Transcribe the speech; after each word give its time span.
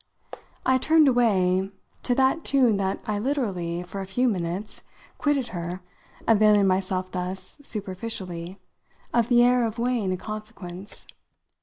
I 0.65 0.79
turned 0.79 1.07
away 1.07 1.69
to 2.01 2.15
that 2.15 2.43
tune 2.43 2.77
that 2.77 3.03
I 3.05 3.19
literally, 3.19 3.83
for 3.83 4.01
a 4.01 4.07
few 4.07 4.27
minutes, 4.27 4.81
quitted 5.19 5.49
her, 5.49 5.81
availing 6.27 6.65
myself 6.65 7.11
thus, 7.11 7.61
superficially, 7.63 8.57
of 9.13 9.27
the 9.27 9.43
air 9.43 9.63
of 9.63 9.77
weighing 9.77 10.11
a 10.11 10.17
consequence. 10.17 11.05